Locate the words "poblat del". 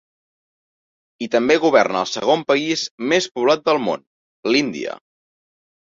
3.35-3.83